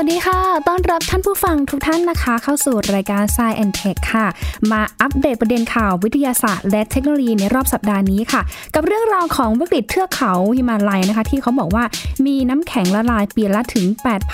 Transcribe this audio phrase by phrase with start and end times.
[0.00, 4.26] วัสดีค่ะ ต้อนรับท่านผู้ฟังทุกท่านนะคะ เข้าสู่รายการ Science and Tech ค่ะ
[4.70, 8.42] มาอัปเดตประเด็นข่าววิทยาศาสตร์ และเทคโนโลยีในรอบสัปดาห์นี้ค่ะ
[8.74, 11.84] กับเรื่องราวของวิกฤตเทือกเขาหิมาลัยนะคะ ที่เขาบอกว่า
[12.26, 13.86] มีน้ำแข็งละลายปีละถึง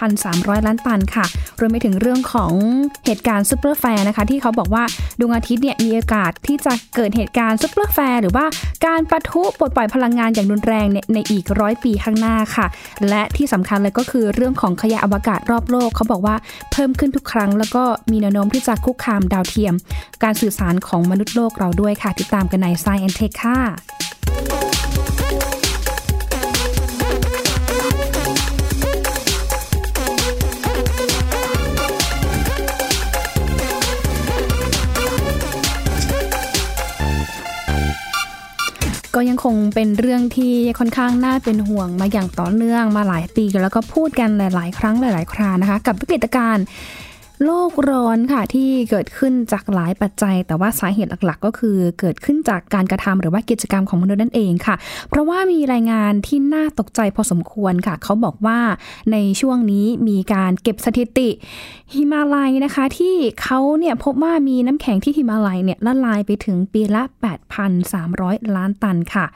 [0.09, 1.25] 8,300 ล้านตันค่ะ
[1.61, 2.53] รวมไปถึงเรื่องของ
[3.07, 4.85] เหตุการณ์ superflare นะคะ ที่เขาบอกว่า
[5.21, 8.47] ดวงอาทิตย์เนี่ยมีโอกาสที่จะเกิดเหตุการณ์ superflare หรือว่า
[8.87, 12.67] การปะทุปลดปล่อยพลังงานอย่างรุนแรงในอีกร้อยปีข้างหน้าค่ะ
[13.09, 16.37] และที่สำคัญเลยก็คือเรื่องของขยะอวกาศรอบโลกเขาบอกว่า
[16.73, 19.75] เพิ่มขึ้นทุกครั้ง แล้วก็มีแนวโน้มที่จะคุกคามดาวเทียม
[20.23, 23.59] การสื่อสารของมนุษย์โลกเราด้วยค่ะ ติดตามกันใน Science and Tech ค่ะ
[39.15, 46.65] ก็ยังคงเป็นเรื่องที่ค่อนข้างน่าเป็นห่วงมาอย่างต่อเนื่องมาหลายปีแล้วก็พูดกันหลาย ๆ ครั้งหลาย ๆ ครานะคะ กับวิกฤตการณ์
[47.45, 54.75] โลกร้อนค่ะที่เกิดขึ้นจากหลายปัจจัย แต่ว่าสาเหตุหลักๆ ก็คือเกิดขึ้นจากการกระทำหรือว่ากิจกรรมของมนุษย์นั่นเองค่ะ
[55.09, 58.59] เพราะว่ามีรายงานที่น่าตกใจพอสมควรค่ะ เขาบอกว่า
[59.13, 61.29] ในช่วงนี้มีการเก็บสถิติ
[61.93, 67.03] หิมาลัยนะคะ ที่เขาเนี่ยพบว่ามีน้ำแข็งที่หิมาลัยเนี่ยละลายไปถึงปีละ
[67.79, 69.27] 8,300 ล้านตันค่ะ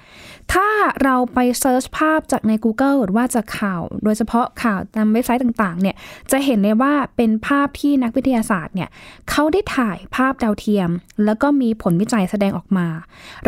[0.52, 0.68] ถ้า
[1.02, 5.96] เราไปเซิร์ชภาพจากใน Google หรือว่าจากข่าว โดยเฉพาะข่าวตามเว็บไซต์ต่างๆเนี่ย
[6.30, 8.88] จะเห็นเลยว่าเป็นภาพที่นักวิทยาศาสตร์เนี่ย
[9.30, 10.90] เขาได้ถ่ายภาพดาวเทียม
[11.24, 12.86] แล้วก็มีผลวิจัยแสดงออกมา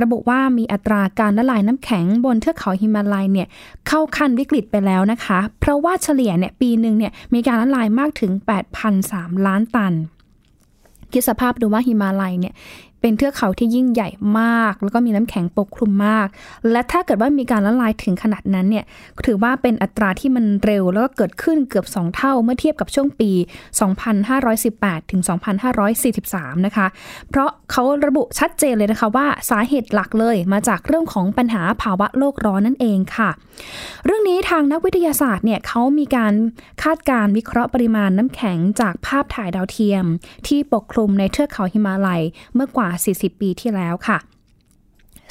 [0.00, 3.48] ระบุว่ามีอัตราการละลายน้ำแข็งบนเทือกเขาหิมาลัยเนี่ย
[3.88, 8.32] เข้าขั้นวิกฤตไปแล้วนะคะ เพราะว่าเฉลี่ยเนี่ยปีหนึ่งเนี่ยมีการละลายมากถึง
[8.88, 9.94] 8,003 ล้านตัน
[11.12, 12.54] คิดสภาพดูว่าหิมาลัยเนี่ย
[13.00, 14.08] เป็นเทือกเขาที่ยิ่งใหญ่
[14.40, 16.26] มาก แล้วก็มีน้ำแข็งปกคลุมมาก
[16.70, 18.84] และถ้าเกิดว่ามีการละลายถึงขนาดนั้นเนี่ย
[19.26, 23.30] ถือว่าเป็นอัตราที่มันเร็ว แล้วก็เกิดขึ้นเกือบ 2 เท่าเมื่อเทียบกับช่วงปี
[24.20, 25.22] 2518 ถึง
[25.88, 26.86] 2543 นะคะ
[27.28, 33.30] เพราะเขาระบุชัดเจนเลยนะคะว่าสาเหตุหลักเลยมาจากเรื่องของปัญหาภาวะโลกร้อนนั่นเองค่ะ
[34.04, 36.32] เรื่องนี้ทางนักวิทยาศาสตร์เนี่ยเขามีการ
[36.82, 40.04] คาดการวิเคราะห์ปริมาณน้ำแข็งจากภาพถ่ายดาวเทียม
[40.46, 42.22] ที่ปกคลุมในเทือกเขาหิมาลัย
[42.54, 44.20] เมื่อกว่า40 ปีที่แล้วค่ะ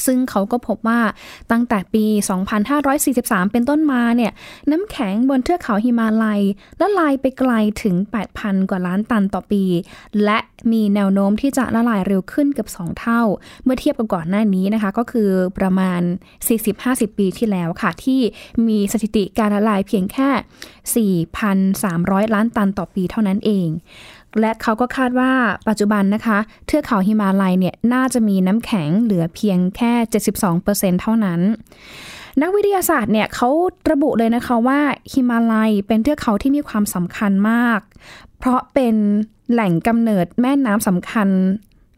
[0.08, 1.02] ซึ่งเขาก็พบว่า
[1.52, 2.06] ตั้งแต่ปี
[2.80, 4.32] 2543 เป็นต้นมาเนี่ย
[4.72, 6.42] น้ำแข็งบนเทือกเขาหิมาลัย
[6.80, 7.52] ละลายไปไกล
[7.84, 7.96] ถึง
[8.34, 9.64] 8,000 กว่าล้านตันต่อปี
[10.24, 10.40] และ
[10.72, 13.22] มีแนวโน้มที่จะละลายเร็วขึ้นเกือบ2 เท่า
[13.64, 16.02] เมื่อเทียบกับก่อนหน้านี้นะคะ ก็คือประมาณ
[16.60, 18.20] 40-50 ปีที่แล้วค่ะ ที่
[18.68, 23.70] มีสถิติการละลายเพียงแค่ 4,300 ล้านตันต่อปีเท่านั้นเอง
[24.40, 25.32] และเขาก็คาดว่า
[25.68, 29.94] ปัจจุบันนะคะ เทือกเขาหิมาลัยเนี่ยน่าจะมีน้ำแข็งเหลือเพียงแค่
[30.48, 31.42] 72%เท่านั้น
[32.42, 33.50] นักวิทยาศาสตร์เนี่ยเขา
[33.92, 34.80] ระบุเลยนะคะว่า
[35.12, 37.80] หิมาลัยเป็นเทือกเขาที่มีความสำคัญมาก
[38.38, 38.96] เพราะเป็น
[39.52, 41.28] แหล่งกำเนิดแม่น้ำสำคัญ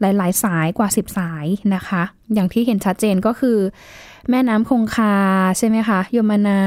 [0.00, 2.02] หลาย ๆ สายกว่า 10 สายนะคะ
[2.34, 3.58] อย่างที่เห็นชัดเจนก็คือ
[4.30, 5.14] แม่น้ำคงคา
[5.58, 6.60] ใช่ไหมคะ ยมนา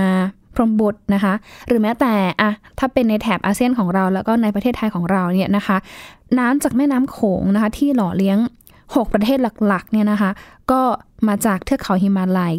[0.56, 1.34] พรมบุตรนะคะ
[1.68, 5.78] หรือแม้แต่อะถ้าเป็นในแถบอาเซียนของเรา แล้วก็ในประเทศไทยของเราเนี่ยนะคะ
[6.40, 8.38] น้ำจากแม่น้ำโขงนะคะ ที่หล่อเลี้ยง
[8.82, 10.32] 6 ประเทศหลักๆเนี่ยนะคะ
[10.72, 10.82] ก็
[11.28, 12.56] มาจากเทือกเขาหิมาลัย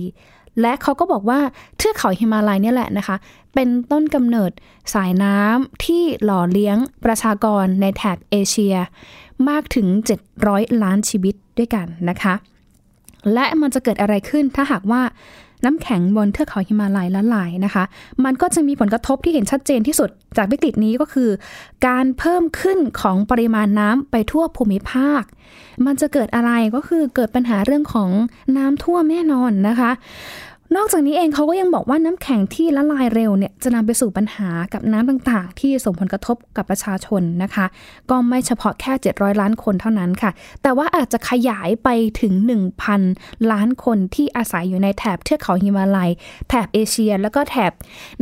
[0.61, 1.41] และเขาก็บอกว่า
[1.77, 3.17] เทือกเขาหิมาลัยเนี่ยแหละนะคะ
[3.55, 4.51] เป็นต้นกำเนิด
[4.95, 8.77] สายน้ำที่หล่อเลี้ยงประชากรในแถบเอเชีย
[9.49, 9.87] มากถึง
[10.35, 12.35] 700 ล้านชีวิตด้วยกันนะคะ
[13.35, 15.03] และมันจะเกิดอะไรขึ้นถ้าหากว่า
[15.65, 17.85] น้ำแข็งบนเทือกเขาหิมาลัยละลายนะคะ
[18.25, 21.31] มันก็จะมีผลกระทบที่เห็นชัดเจนที่สุดจากวิกฤตนี้ก็คือ
[21.87, 25.23] การเพิ่มขึ้นของปริมาณน้ำไปทั่วภูมิภาค
[25.87, 28.11] มันจะเกิดอะไรก็คือเกิดปัญหาเรื่องของ
[28.57, 29.91] น้ำท่วมแน่นอนนะคะ
[30.77, 37.67] นอกจากนี้เองเขาก็ยังบอกว่าน้ำแข็งที่ละลายเร็วเนี่ยจะนำไปสู่ปัญหากับน้ำต่างๆ ที่ส่งผลกระทบกับประชาชนนะคะ
[38.11, 40.31] ก็ไม่เฉพาะแค่ 700 ล้านคนเท่านั้นค่ะ
[40.63, 41.89] แต่ว่าอาจจะขยายไป
[42.21, 42.33] ถึง
[42.93, 46.11] 1,000 ล้านคนที่อาศัยอยู่ในแถบเทือกเขาหิมาลัย
[46.49, 47.73] แถบเอเชีย แล้วก็แถบ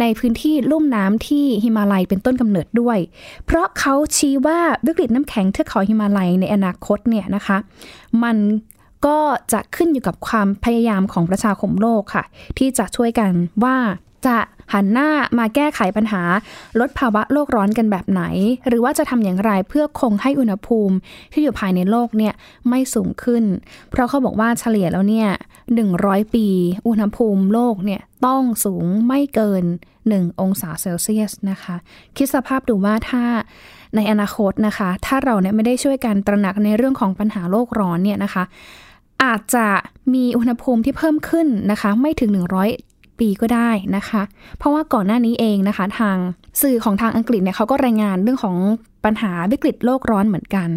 [0.00, 2.98] ในพื้นที่ลุ่มน้ำที่หิมาลัยเป็นต้นกำเนิดด้วย
[3.46, 7.56] เพราะเขาชี้ว่าวิกฤตน้ำแข็งเทือกเขาหิมาลัยในอนาคตเนี่ยนะคะ
[8.22, 8.36] มัน
[9.06, 9.18] ก็
[9.52, 12.24] จะขึ้นอยู่กับความพยายามของประชาคมโลกค่ะ
[12.58, 13.30] ที่จะช่วยกัน
[13.64, 13.76] ว่า
[14.26, 14.38] จะ
[14.72, 16.22] หันหน้ามาแก้ไขปัญหา
[16.80, 18.22] ลดภาวะโลกร้อนกันแบบไหน
[18.68, 20.96] หรือว่าจะทำอย่างไรเพื่อคงให้อุณหภูมิ
[21.32, 22.34] ที่อยู่ภายในโลกเนี่ย
[22.68, 23.44] ไม่สูงขึ้น
[23.90, 25.28] เพราะเขาบอกว่าเฉลี่ยแล้วเนี่ย
[25.82, 26.46] 100 ปี
[26.88, 29.64] อุณหภูมิโลกเนี่ยต้องสูงไม่เกิน
[30.02, 31.76] 1 องศาเซลเซียสนะคะ
[32.16, 33.24] คิดสภาพดูว่าถ้า
[33.96, 38.44] ในอนาคตนะคะ ถ้าเราเนี่ยไม่ได้ช่วยกันตระหนักในเรื่องของปัญหาโลกร้อนเนี่ยนะคะ
[39.22, 39.66] อาจจะ
[40.14, 44.22] มีอุณหภูมิที่เพิ่มขึ้นนะคะ ไม่ถึง 100 ปีก็ได้นะคะ
[44.58, 46.16] เพราะว่าก่อนหน้านี้เองนะคะ ทาง
[46.62, 48.56] สื่อของทางอังกฤษเนี่ยเขาก็รายงานเรื่องของ
[49.04, 50.68] ปัญหาวิกฤตโลกร้อนเหมือนกัน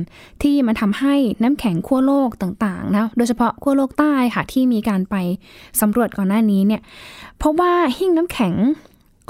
[0.42, 5.16] ที่มันทำให้น้ำแข็งขั้วโลกต่างๆนะโดยเฉพาะขั้วโลกใต้ค่ะที่มีการไป
[5.82, 6.82] สำรวจก่อนหน้านี้เนี่ย
[7.38, 8.56] เพราะว่าหิ้งน้ำแข็ง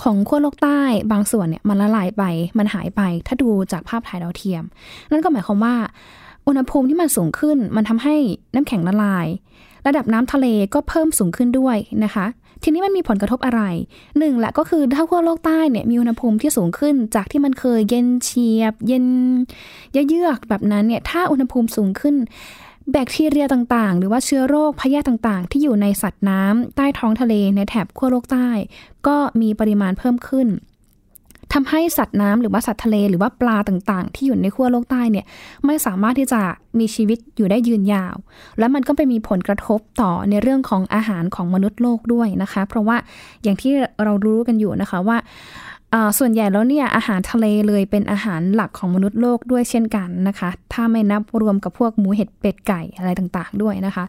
[0.04, 0.82] ของขั้วโลกใต้
[1.12, 2.24] บางส่วนเนี่ยมันละลายไป
[2.58, 4.64] มันหายไปถ้าดูจากภาพถ่ายดาวเทียม
[5.12, 5.76] นั่นก็หมายความว่า
[6.48, 8.16] อุณหภูมิที่มันสูงขึ้น มันทำให้
[8.54, 9.28] น้ำแข็งละลาย
[9.88, 12.26] ระดับน้ำทะเลก็เพิ่มสูงขึ้นด้วยนะคะ
[12.64, 13.62] ทีนี้มันมีผลกระทบอะไร
[14.20, 19.06] หนึ่งละก็คือถ้าขั้วโลกใต้เนี่ยมีอุณหภูมิที่สูงขึ้น จากที่มันเคยเย็นเฉียบ เย็น
[19.92, 22.16] เยือกแบบนั้นเนี่ยถ้าอุณหภูมิสูงขึ้น
[22.92, 28.50] แบคทีเรียต่างๆ หรือว่าเชื้อโรคพยาธิต่างๆ ที่อยู่ในสัตว์น้ำใต้ท้องทะเลในแถบขั้วโลกใต้
[29.08, 30.48] ก็มีปริมาณเพิ่มขึ้น
[31.54, 35.26] ทำให้สัตว์น้ำหรือว่าสัตว์ทะเลหรือว่าปลาต่างๆ ที่อยู่ในขั้วโลกใต้เนี่ย
[35.66, 36.42] ไม่สามารถที่จะ
[36.80, 38.16] มีชีวิตอยู่ได้ยืนยาว
[38.60, 42.98] และมันก็ไปมีผลกระทบต่อในเรื่องของอาหารของมนุษย์โลกด้วยนะคะ เพราะว่า
[43.44, 43.72] อย่างที่
[44.04, 45.18] เรารู้กันอยู่นะคะว่า
[46.20, 54.06] ส่วนใหญ่แล้วเนี่ยอาหารทะเลเลยเป็นอาหารหลักของมนุษย์โลกด้วยเช่นกันนะคะ ถ้าไม่นับรวมกับพวกหมูเห็ดเป็ดไก่อะไรต่างๆด้วยนะคะ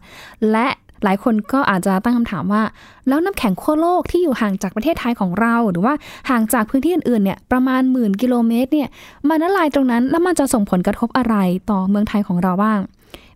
[0.51, 0.67] และ
[1.03, 2.63] หลายคนก็อาจจะตั้งคำถามว่า
[3.07, 5.93] แล้วน้ำแข็งขั้วโลกที่อยู่ห่างจากประเทศไทยของเรา หรือว่า
[6.29, 8.89] ห่างจากพื้นที่อื่นๆเนี่ยประมาณหมื่นกิโลเมตรเนี่ย
[9.29, 11.35] มันละลายตรงนั้นแล้วมันจะส่งผลกระทบอะไร
[11.69, 12.79] ต่อเมืองไทยของเราบ้าง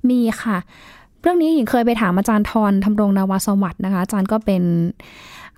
[0.09, 0.57] มีค่ะ
[1.21, 4.63] เรื่องนี้หญิงเคยไปถามอาจารย์ทรทำรงนาวาสวัสด์นะคะอาจารย์ก็เป็น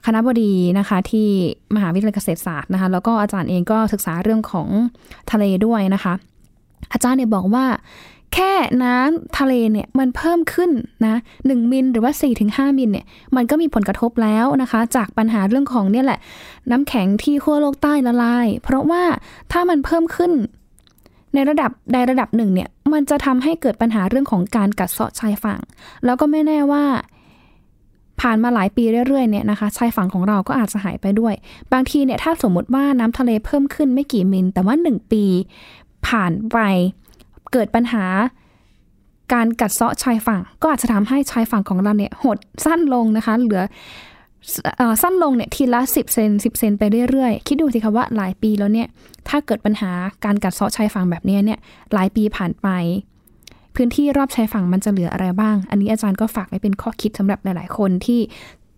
[0.06, 1.28] คณะบดีนะคะที่
[1.76, 4.68] มหาวิทยาลัยเกษตรศาสตร์นะคะแล้วก็อาจารย์เองก็ศึกษาเรื่องของ
[5.32, 6.14] ทะเลด้วยนะคะ
[6.94, 7.66] อาจารย์เนี่ยบอกว่า
[8.36, 8.54] แค่
[8.84, 10.72] น้ำทะเลเนี่ยมันเพิ่มขึ้น
[11.06, 11.16] นะ
[11.48, 13.06] หนึ่งมิลหรือว่า4ี่ถึงห้ามิลเนี่ย
[13.36, 16.20] มันก็มีผลกระทบแล้วนะคะ จากปัญหาเรื่องของเนี่ยแหละ
[16.72, 19.04] น้ำแข็งที่ขั้วโลกใต้ละลาย เพราะว่า
[19.52, 20.32] ถ้ามันเพิ่มขึ้น
[21.34, 25.60] ในระดับใดระดับหนึ่งเนี่ยมันจะทำให้เกิดปัญหาเรื่องของการกัดเซาะชายฝั่ง
[26.06, 26.84] แล้วก็ไม่แน่ว่า
[28.22, 31.34] ผ่านมาหลายปีเรื่อยๆเนี่ยนะคะชายฝั่งของเราก็อาจจะหายไปด้วย
[31.74, 35.24] บางทีเนี่ยถ้าสมมติว่าน้ำทะเลเพิ่มขึ้นไม่กี่มิล แต่ว่าหนึ่งปี
[36.08, 36.58] ผ่านไป
[37.54, 38.06] เกิดปัญหา
[39.34, 43.64] การกัดเซาะชายฝั่ง ก็อาจจะทำให้ชายฝั่งของเราเนี่ยหดสั้นลงนะคะ เหลือ
[45.02, 48.88] สั้นลงเนี่ยทีละ 10เซน10 เซนไปเรื่อยๆ คิดดูสิคะว่าหลายปีแล้วเนี่ย
[49.30, 49.92] ถ้าเกิดปัญหา
[50.26, 51.60] การกัดเซาะชายฝั่งแบบนี้เนี่ย
[51.94, 52.68] หลายปีผ่านไป
[53.76, 58.20] พื้นที่รอบชายฝั่งมันจะเหลืออะไรบ้าง อันนี้อาจารย์ก็ฝากไว้เป็นข้อคิดสำหรับหลาย ๆ คนที่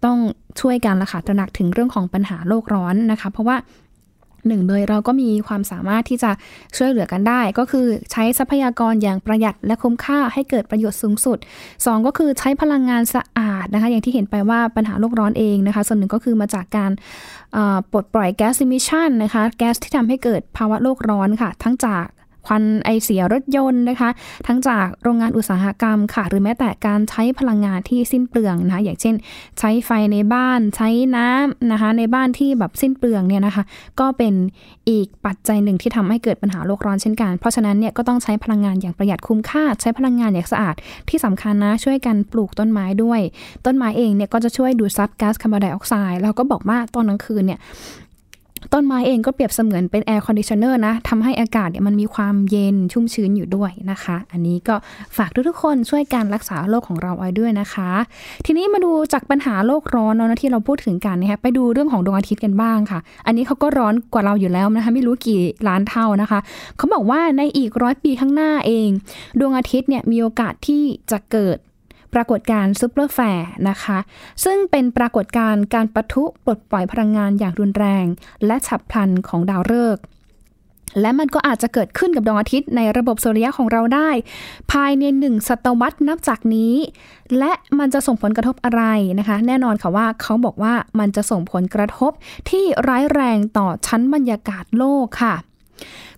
[0.05, 0.17] ต้อง
[0.61, 3.57] ช่วยกันละค่ะตระหนักถึงเรื่องของปัญหาโลกร้อนนะคะ เพราะว่า
[4.47, 6.31] หนึ่งเลยเราก็มีความสามารถที่จะ
[6.77, 11.38] ช่วยเหลือกันได้ ก็คือใช้ทรัพยากรอย่างประหยัดและคุ้มค่าให้เกิดประโยชน์สูงสุด
[11.73, 16.91] 2 ก็คือใช้พลังงานสะอาดนะคะ อย่างที่เห็นไปว่าปัญหาโลกร้อนเองนะคะ ส่วนหนึ่งก็คือมาจากการ
[17.91, 22.05] ปลดปล่อยแก๊ส emission นะคะ แก๊สที่ทำให้เกิดภาวะโลกร้อนค่ะ ทั้งจาก
[22.47, 24.09] ควันไอเสียรถยนต์นะคะ
[24.47, 29.15] ทั้งจากโรงงานอุตสาหกรรมค่ะ หรือแม้แต่การใช้พลังงานที่สิ้นเปลืองนะคะ อย่างเช่น
[29.59, 33.63] ใช้ไฟในบ้านใช้น้ำนะคะ ในบ้านที่แบบสิ้นเปลืองเนี่ยนะคะ
[33.99, 34.33] ก็เป็น
[34.89, 40.75] อีกปัจจัยหนึ่งที่ทำให้เกิดปัญหาโลกร้อนเช่นกัน เพราะฉะนั้นเนี่ยก็ต้องใช้พลังงานอย่างประหยัดคุ้มค่า ใช้พลังงานอย่างสะอาด
[41.09, 43.21] ที่สำคัญนะช่วยกันปลูกต้นไม้ด้วย
[43.65, 47.59] ต้นไม้เองเนี่ยก็จะช่วยดูดซับก๊าซคาร์บอนไดออกไซด์แล้วก็บอกว่าตอนกลางคืนเนี่ย
[48.73, 54.75] ต้นไม้เองก็เปรียบเสมือนเป็น air conditioner นะทำให้อากาศเนี่ยมันมีความเย็นชุ่มชื้นอยู่ด้วยนะคะ อันนี้ก็
[55.17, 57.89] ฝากทุกๆคนช่วยการรักษาโลกของเราไว้ด้วยนะคะ
[58.45, 66.39] ทีนี้มาดูจากปัญหาโลกร้อนเนาะที่เราพูดถึงกันนะคะไปดูเรื่องของดวงอาทิตย์กันบ้างค่ะ อันนี้เขาก็ร้อนกว่าเราอยู่แล้วนะคะไม่รู้กี่ล้านเท่านะคะ
[66.77, 68.89] เขาบอกว่าในอีกร้อยปีข้างหน้าเอง
[69.39, 71.57] ดวงอาทิตย์เนี่ยมีโอกาสที่จะเกิด
[72.14, 73.97] ปรากฏการณ์ superflare นะคะ
[74.45, 78.06] ซึ่งเป็นปรากฏการณ์การปะทุปลดปล่อยพลังงานอย่างรุนแรง
[78.45, 80.04] และฉับพลันของดาวฤกษ์
[81.02, 84.09] และมันก็อาจจะเกิดขึ้นกับดวงอาทิตย์ในระบบสุริยะของเราได้
[84.71, 86.73] ภายในหนึ่งศตวรรษนับจากนี้
[87.37, 88.83] และมันจะส่งผลกระทบอะไร
[89.19, 92.11] นะคะ แน่นอนค่ะว่าเขาบอกว่ามันจะส่งผลกระทบ
[92.49, 95.35] ที่ร้ายแรงต่อชั้นบรรยากาศโลกค่ะ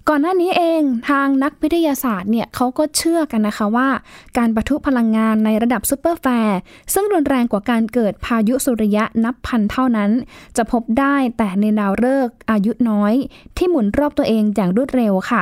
[0.09, 3.89] ก่อนหน้านี้เองทางนักวิทยาศาสตร์เนี่ยเขาก็เชื่อกันนะคะว่า
[4.37, 6.59] การปะทุพลังงานในระดับ superflare
[6.93, 10.11] ซึ่งรุนแรงกว่าการเกิดพายุสุริยะนับพันเท่านั้น
[10.57, 13.13] จะพบได้แต่ในดาวฤกษ์อายุน้อย
[13.57, 15.41] ที่หมุนรอบตัวเองอย่างรวดเร็วค่ะ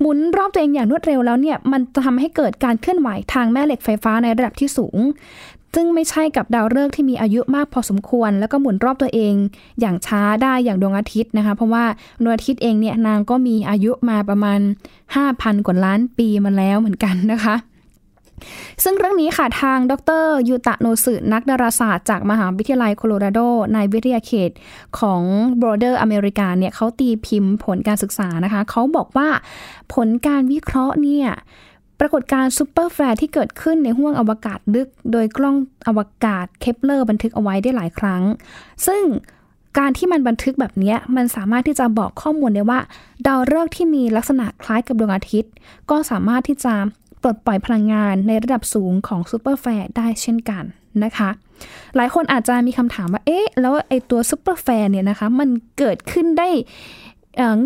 [0.00, 4.96] หมุนรอบตัวเองอย่างรวดเร็วแล้วเนี่ยมันจะทำให้เกิดการเคลื่อนไหวทางแม่เหล็กไฟฟ้าในระดับที่สูง
[5.74, 9.34] ซึ่งไม่ใช่กับดาวฤกษ์ที่มีอายุมากพอสมควร แล้วก็หมุนรอบตัวเอง
[9.80, 11.84] อย่างช้าได้อย่างดวงอาทิตย์นะคะ เพราะว่า
[12.22, 14.60] ดวงอาทิตย์เองเนี่ยนางก็มีอายุมาประมาณ
[15.14, 17.56] 5,000 กว่าล้านปีมาแล้วเหมือนกันนะคะ
[18.84, 19.92] ซึ่งเรื่องนี้ค่ะทางด
[20.22, 23.40] ร.ยูตะโนสึนักดาราศาสตร์จากมหาวิทยาลัยโคโลราโด
[23.74, 24.50] ในวิทยาเขต
[24.98, 25.22] ของ
[25.60, 29.28] โบลเดอร์อเมริกาเนี่ยเขาตีพิมพ์ผลการศึกษานะคะ เขาบอกว่า
[29.94, 31.28] ผลการวิเคราะห์เนี่ย
[32.00, 35.56] ปรากฏการณ์ superflare ที่เกิดขึ้นในห้วงอวกาศลึก โดยกล้อง
[35.88, 38.22] อวกาศเคปเลอร์บันทึกเอาไว้ได้หลายครั้ง
[38.86, 39.02] ซึ่ง
[39.78, 42.80] การที่มันบันทึกแบบนี้มันสามารถที่จะบอกข้อมูลได้ว่า
[43.26, 45.52] ดาวฤกษ์ที่มีลักษณะคล้ายกับดวงอาทิตย์
[45.90, 46.74] ก็สามารถที่จะ
[47.22, 50.64] ปลดปล่อยพลังงานในระดับสูงของ superflare ได้เช่นกัน
[51.04, 51.30] นะคะ
[51.96, 56.48] หลายคนอาจจะมีคำถามว่า เอ๊ะ แล้วไอตัว superflare เนี่ยนะคะ มันเกิดขึ้นได้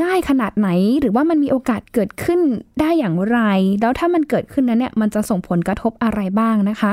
[0.03, 0.69] ง่ายขนาดไหน
[1.01, 2.41] หรือว่ามันมีโอกาสเกิดขึ้น
[2.81, 3.39] ได้อย่างไร
[3.81, 6.93] แล้วถ้ามันเกิดขึ้นนั้นเนี่ยมันจะส่งผลกระทบอะไรบ้างนะคะ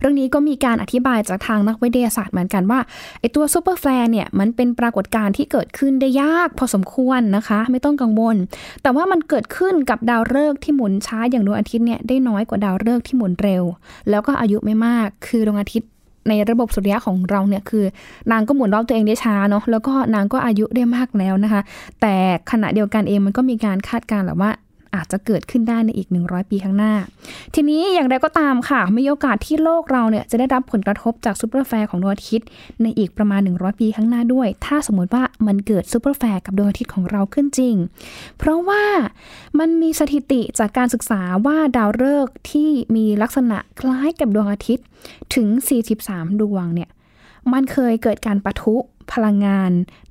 [0.00, 2.80] เรื่องนี้ก็มีการอธิบายจากทางนักวิทยาศาสตร์เหมือนกันว่า
[3.20, 8.36] ไอตัว superflare เนี่ยมันเป็นปรากฏการณ์ที่เกิดขึ้นได้ยากพอสมควรนะคะ ไม่ต้องกังวล
[8.82, 13.62] แต่ว่ามันเกิดขึ้นกับดาวฤกษ์ที่หมุนช้าอย่างดวงอาทิตย์เนี่ยได้น้อยกว่าดาวฤกษ์ที่หมุนเร็ว
[14.10, 15.88] แล้วก็อายุไม่มากคือดวงอาทิตย์
[16.28, 17.84] ในระบบสุริยะของเราเนี่ยคือ
[18.30, 21.62] นางก็หมุนรอบตัวเองได้ช้าเนาะแล้วก็นางก็อายุได้มากแล้วนะคะ
[22.00, 22.14] แต่
[22.50, 24.50] ขณะเดียวกันเองมันก็มีการคาดการณ์แหละว่า
[24.94, 26.94] อาจจะเกิดขึ้นได้ในอีก 100 ปีข้างหน้า
[27.54, 32.48] ทีนี้อย่างไรก็ตามค่ะ มีโอกาสที่โลกเราเนี่ยจะได้รับผลกระทบจาก superflare ของดวงอาทิตย์
[32.82, 37.74] ในอีกประมาณ 100 ปีข้างหน้าด้วย ถ้าสมมติว่ามันเกิด superflare กับดวงอาทิตย์ของเราขึ้นจริง
[38.38, 38.84] เพราะว่า
[39.58, 44.86] มันมีสถิติจากการศึกษาว่าดาวฤกษ์ที่มีลักษณะคล้ายกับดวงอาทิตย์
[45.34, 45.48] ถึง
[45.94, 46.90] 43 ดวงเนี่ย
[47.52, 48.76] มันเคยเกิดการปะทุ
[49.12, 49.70] พลังงาน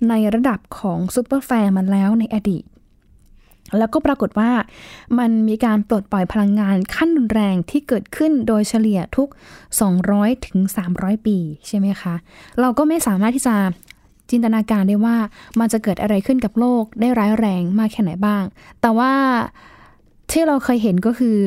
[0.09, 2.63] ในระดับของ superflare มาแล้วในอดีต
[3.79, 4.51] แล้วก็ปรากฏว่า
[5.19, 9.27] มันมีการปลดปล่อยพลังงานขั้นรุนแรงที่เกิดขึ้นโดยเฉลี่ยทุก
[9.87, 10.59] 200ถึง
[10.93, 11.37] 300 ปี
[11.67, 12.15] ใช่ไหมคะ
[12.59, 13.55] เราก็ไม่สามารถที่จะ
[14.29, 15.17] จินตนาการได้ว่า
[15.59, 18.43] มันจะเกิดอะไรขึ้นกับโลกได้ร้ายแรงมากแค่ไหนบ้าง
[18.81, 19.11] แต่ว่า
[20.31, 21.37] ที่เราเคยเห็นก็คือ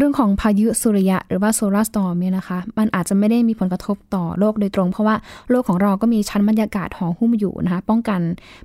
[0.00, 5.16] เรื่องของพายุสุริยะหรือว่า solar storm เนี่ยนะคะ มันอาจจะไม่ได้มีผลกระทบต่อโลกโดยตรง เพราะว่า
[5.50, 8.20] โลกของเราก็มีชั้นบรรยากาศห่อหุ้มอยู่นะคะ ป้องกัน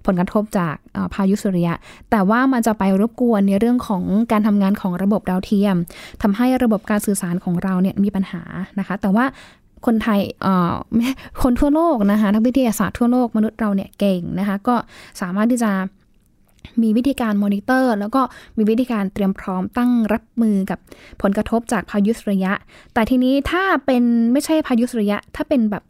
[0.06, 0.76] ผลกระทบจาก
[1.14, 1.74] พายุสุริยะ
[2.12, 5.76] แต่ว่ามันจะไปรบกวนในเรื่องของการทำงานของระบบดาวเทียม
[6.22, 8.42] ทำให้ระบบการสื่อสารของเราเนี่ยมีปัญหา
[8.80, 9.26] นะคะ แต่ว่า
[9.86, 10.20] คนไทย
[11.42, 14.76] คนทั่วโลกนะคะนักวิทยาศาสตร์ทั่วโลกมนุษย์เราเนี่ยเก่งนะคะ ก็
[15.22, 15.72] สามารถที่จะ
[16.84, 18.22] มีวิธีการมอนิเตอร์ แล้วก็
[18.58, 20.80] มีวิธีการเตรียมพร้อมตั้งรับมือกับ
[21.22, 22.54] ผลกระทบจากพายุสุริยะ
[22.94, 25.84] แต่ทีนี้ถ้าเป็นไม่ใช่พายุสุริยะ ถ้าเป็นแบบ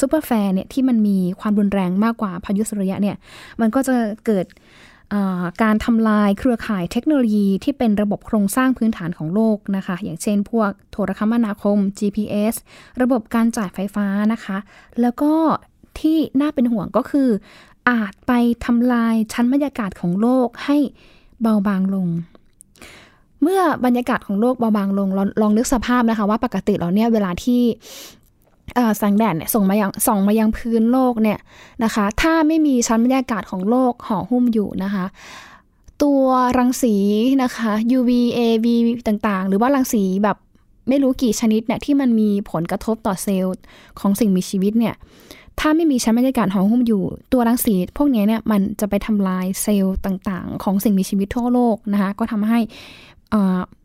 [0.00, 3.16] superflare เนี่ยที่มันมีความรุนแรงมากกว่าพายุสุริยะเนี่ย
[3.60, 3.94] มันก็จะ
[4.26, 4.46] เกิด
[5.62, 12.54] การทำลายเครือข่ายเทคโนโลยีที่เป็นระบบโครงสร้างพื้นฐานของโลกนะคะ อย่างเช่นพวกโทรคมนาคม GPS
[13.02, 14.56] ระบบการจ่ายไฟฟ้านะคะ
[15.00, 15.32] แล้วก็
[16.00, 17.28] ที่น่าเป็นห่วงก็คือ
[17.90, 18.32] อาจไป
[18.64, 20.76] ทำลายชั้นบรรยากาศของโลกให้
[21.42, 22.08] เบาบางลง
[23.42, 27.62] เมื่อบรรยากาศของโลกเบาบางลงลองลองนึกสภาพนะคะ ว่าปกติเราเนี่ยเวลาที่
[28.98, 31.38] แสงแดดเนี่ยส่งมายังส่องมายังพื้นโลกเนี่ย
[31.84, 35.04] นะคะ ถ้าไม่มีชั้นบรรยากาศของโลกห่อหุ้มอยู่นะคะ
[36.02, 36.24] ตัว
[36.58, 36.96] รังสี
[37.42, 38.66] นะคะ UV AV
[39.06, 40.36] ต่างๆ หรือว่ารังสีแบบ
[40.88, 43.54] ไม่รู้กี่ชนิดเนี่ยที่มันมีผลกระทบต่อเซลล์
[44.00, 44.94] ของสิ่งมีชีวิตเนี่ย
[45.60, 52.58] ถ้าไม่มีชั้นบรรยากาศห่อหุ้มอยู่ ตัวรังสีพวกนี้เนี่ยมันจะไปทำลายเซลล์ต่างๆ ของสิ่งมีชีวิตทั่วโลกนะคะก็ทำให้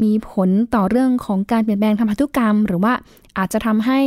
[0.04, 2.94] มีผลต่อเรื่องของการเปลี่ยนแปลงทางพันธุกรรม หรือว่า
[3.38, 4.00] อาจจะทำให้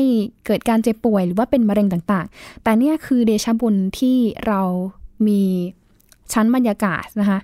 [0.46, 4.16] เกิดการเจ็บป่วยหรือว่าเป็นมะเร็งต่างๆ แต่เนี่ยคือเดชบุญที่
[4.46, 4.62] เรา
[5.26, 5.42] มี
[6.32, 7.38] ชั้นบรรยากาศนะคะ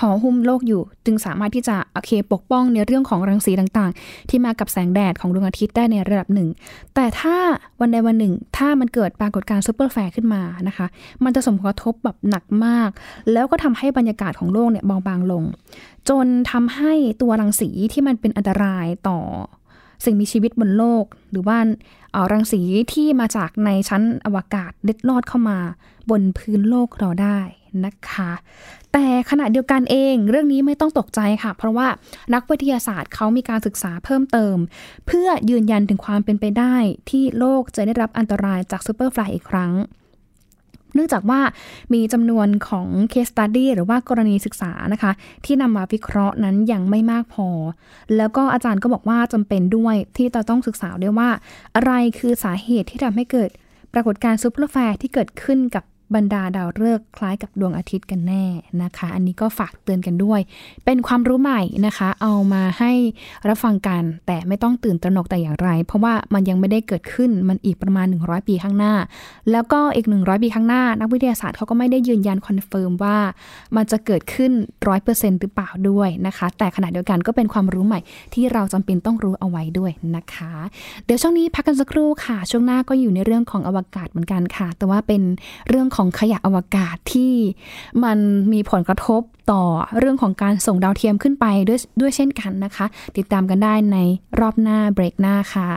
[0.00, 6.48] ห่อหุ้มโลกอยู่ จึงสามารถที่จะโอเคปกป้องในเรื่องของรังสีต่างๆ ที่มากับแสงแดดของดวงอาทิตย์ได้ในระดับหนึ่ง
[6.94, 7.36] แต่ถ้า
[7.80, 10.86] วันใดวันหนึ่ง ถ้ามันเกิดปรากฏการณ์ superflare ขึ้นมานะคะ
[11.24, 12.90] มันจะส่งผลกระทบแบบหนักมาก
[13.32, 15.44] แล้วก็ทำให้บรรยากาศของโลกเนี่ยเบาบางลง
[16.08, 16.92] จนทำให้
[17.22, 19.18] ตัวรังสีที่มันเป็นอันตรายต่อ
[20.04, 21.58] สิ่งมีชีวิตบนโลก หรือว่า
[22.32, 22.60] รังสี
[22.92, 25.58] ที่มาจากในชั้นอวกาศเล็ดลอดเข้ามา
[26.10, 27.38] บนพื้นโลกเราได้
[27.86, 28.32] นะคะ
[28.92, 31.88] แต่ขณะเดียวกันเองเรื่องนี้ไม่ต้องตกใจค่ะ เพราะว่า
[32.34, 34.56] นักวิทยาศาสตร์เขามีการศึกษาเพิ่มเติม
[35.06, 36.74] เพื่อยืนยันถึงความเป็นไปได้
[37.10, 39.72] ที่โลกจะได้รับอันตรายจาก superflare อีกครั้ง
[40.94, 41.40] เนื่องจากว่า
[41.94, 45.12] มีจำนวนของ case study หรือว่ากรณีศึกษานะคะ
[45.44, 47.48] ที่นำมาวิเคราะห์นั้นยังไม่มากพอ
[48.16, 51.30] แล้วก็อาจารย์ก็บอกว่าจำเป็นด้วยที่จะต้องศึกษาด้วยว่า
[51.76, 53.50] อะไรคือสาเหตุที่ทำให้เกิด
[53.92, 58.44] ปรากฏการณ์ superflare ที่เกิดขึ้นกับ บรรดาดาวฤกษ์คล้ายกับดวงอาทิตย์กันแน่
[58.82, 60.40] นะคะ อันนี้ก็ฝากเตือนกันด้วย
[60.84, 62.92] เป็นความรู้ใหม่นะคะ เอามาให้
[63.48, 68.94] รับฟังกัน แต่ไม่ต้องตื่นตระหนกแต่อย่างไร เพราะว่ามันยังไม่ได้เกิดขึ้นมันอีกประมาณ 100 ปีข้างหน้า
[69.50, 73.16] แล้วก็อีก 100 ปีข้างหน้า นักวิทยาศาสตร์เขาก็ไม่ได้ยืนยัน confirm ว่า
[73.76, 74.52] มันจะเกิดขึ้น
[74.96, 78.00] 100%หรือเปล่าด้วยนะคะ แต่ขณะเดียวกันก็เป็นความรู้ใหม่
[78.34, 80.52] ที่เราจำเป็นต้องรู้เอาไว้ด้วยนะคะ
[81.04, 85.22] เดี๋ยวช่วงนี้พักกันสักครู่ค่ะ ช่วงหน้าก็อยู่ในเรื่องของอวกาศเหมือนกันค่ะ แต่ว่าเป็น
[85.68, 87.34] เรื่องของขยะอวกาศที่
[88.04, 88.18] มัน
[88.52, 89.22] มีผลกระทบ
[89.52, 89.62] ต่อ
[89.98, 92.86] เรื่องของการส่งดาวเทียมขึ้นไปด้วยด้วยเช่นกันนะคะ
[93.16, 93.98] ติดตามกันได้ใน
[94.40, 95.70] รอบหน้าเบรกหน้าค่ะ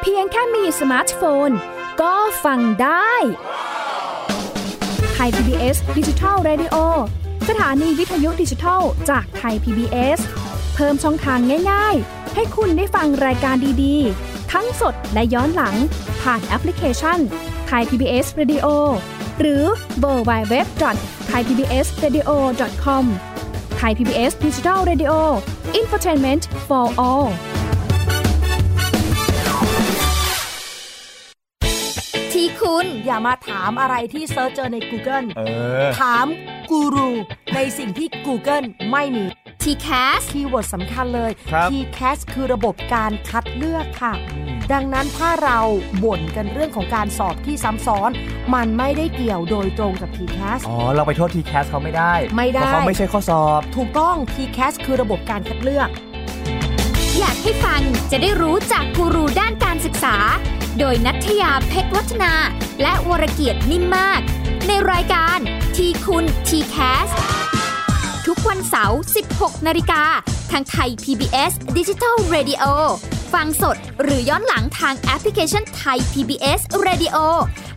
[0.00, 1.50] เพียงแค่มีสมาร์ทโฟน
[2.00, 2.14] ก็
[2.44, 3.12] ฟังได้
[5.12, 6.76] ไทย PBS Digital Radio
[7.50, 10.18] สถานีวิทยุดิจิทัลจากไทย PBS
[10.74, 11.38] เพิ่มช่องทาง
[11.70, 15.76] ง่าย ๆ ให้คุณได้ฟังรายการดีๆ ทั้งสดและย้อนหลัง
[16.22, 17.18] ผ่านแอปพลิเคชัน
[17.66, 18.66] ไทย PBS Radio
[19.40, 19.64] หรือ
[19.98, 20.96] World Wide Web dot Thai PBS Radio com
[21.28, 25.12] ไทย PBS Digital Radio
[25.76, 27.28] infotainment for all
[32.32, 35.40] ที่คุณอย่ามาถามอะไรที่ search เจอใน Google เอ
[35.82, 36.26] อถาม
[36.70, 37.10] กูรู
[37.54, 39.24] ในสิ่งที่ Google ไม่มี
[39.62, 44.12] TCAS keyword สำคัญเลย ครับ TCAS คือระบบการคัดเลือกค่ะ
[44.72, 45.60] ดังนั้นถ้าเรา
[46.04, 48.10] บ่นกันเรื่องของการสอบที่ซ้ำซ้อน
[48.54, 55.88] มันไม่ได้เกี่ยวโดยตรงกับ TCAS อ๋อ เราไปโทษ TCAS เขาไม่ได้ไม่ได้ เพราะเขาไม่ใช่ข้อสอบ ถูกต้อง TCAS คือระบบการคัดเลือก
[57.18, 57.80] อยากให้ฟัง
[58.10, 60.16] จะได้รู้จากกูรูด้านการศึกษา
[60.78, 62.32] โดยนัทยาเพชรวัฒนา
[62.82, 64.20] และวรเกียดนิ่มมาก
[64.68, 65.38] ในรายการ
[65.76, 67.08] ทีคุณทีแคส
[68.26, 69.00] ทุกวันเสาร์
[69.32, 70.02] 16 นาฬิกา
[70.50, 72.64] ทางไทย PBS Digital Radio
[73.34, 77.16] ฟังสดหรือย้อนหลังทางแอปพลิเคชันไทย PBS Radio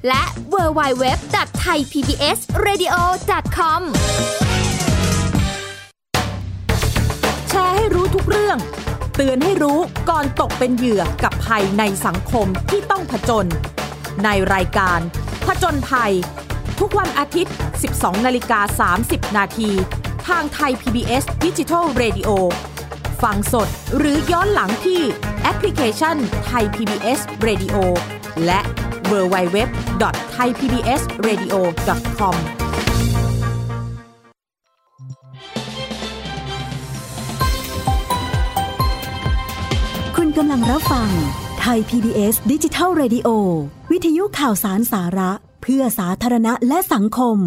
[0.07, 2.95] และ w w w t h a i PBS Radio
[3.57, 3.81] com
[7.49, 8.57] แชร์ให้รู้ทุกเรื่อง
[9.15, 9.79] เตือนให้รู้
[10.09, 13.45] ก่อนตกเป็นเหยื่อกับภัยในสังคมที่ต้องผจญ
[14.23, 14.99] ในรายการ
[15.47, 16.13] ผจญภัย
[16.79, 17.53] ทุกวันอาทิตย์
[17.89, 19.69] 12 นาฬิกา 30 นาที
[20.27, 22.29] ทางไทย PBS Digital Radio
[23.23, 23.67] ฟังสด
[23.97, 25.01] หรือย้อนหลังที่
[25.41, 26.15] แอปพลิเคชัน
[26.45, 27.75] ไทย PBS Radio
[28.45, 28.59] และ
[29.11, 29.57] w w w
[30.01, 31.55] t h a i PBS Radio
[32.19, 32.35] com
[40.15, 41.09] คุณกำลังรับฟัง
[41.59, 43.29] ไทย PBS ดิจิทัล Radio
[43.91, 45.31] วิทยุข่าวสารสาระ
[45.71, 47.37] พื่อสาธารณะและสังคม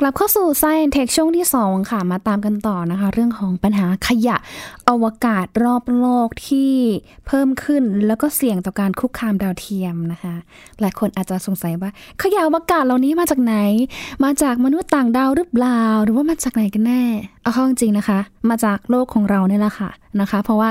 [0.00, 4.36] กลับเข้าสู่ Science Tech ช่วงที่ 2 ค่ะ มาตามกันต่อนะคะ เรื่องของปัญหาขยะ
[4.88, 6.72] อวกาศรอบโลกที่
[7.26, 10.34] เพิ่มขึ้นแล้วก็เสี่ยงต่อการคุกคามดาวเทียมนะคะ
[10.80, 11.90] หลายคนอาจจะสงสัยว่า
[12.22, 13.56] ขยะอวกาศเหล่านี้มาจากไหน
[14.24, 17.02] มาจากมนุษย์ต่างดาวหรือเปล่า หรือว่ามาจากไหนกันแน่
[17.42, 20.70] เอาเข้าจริงนะคะ มาจากโลกของเราเนี่ยแหละค่ะนะคะ เพราะว่า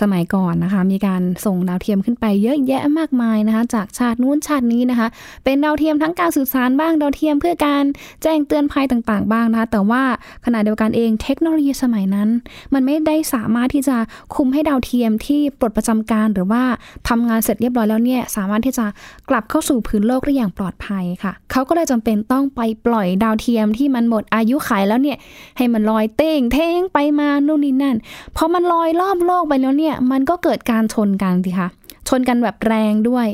[0.00, 5.08] สมัยก่อนนะคะ มีการส่งดาวเทียมขึ้นไปเยอะแยะมากมายนะคะ จากชาตินู้นชาตินี้นะคะ
[5.44, 7.84] เป็นดาวเทียมทั้งการสื่อสารบ้างดาวเทียมเพื่อการ
[8.22, 10.02] แจ้งเตือนภัยต่างๆ บ้างนะคะ แต่ว่า
[10.44, 12.28] ขณะเดียวกันเองเทคโนโลยีสมัยนั้น
[12.74, 13.96] มันไม่ได้สามารถที่จะ
[14.34, 16.62] คุมให้ดาวเทียมที่ปลดประจำการหรือว่า
[17.08, 18.86] ทำงานเสร็จเรียบร้อยแล้วเนี่ยสามารถที่จะ
[19.28, 25.18] กลับเข้าสู่พื้นโลกได้อย่างปลอดภัยค่ะเขาก็เลยจำเป็นต้องไปปล่อยดาวเทียมที่มันหมดอายุขัยแล้วเนี่ย
[25.56, 27.96] ให้มันลอยเต้งเท้งไปมานู่นนี่นั่น
[28.36, 31.68] พอมันลอยอยรอบโลกไปแล้วเนี่ย มันก็เกิดการชนกันสิคะ
[32.08, 33.26] ชนกันแบบแรงด้วย